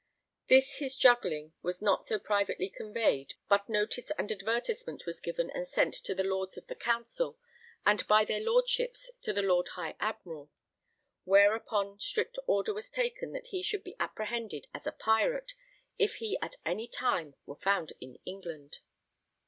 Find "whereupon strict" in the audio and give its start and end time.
11.23-12.39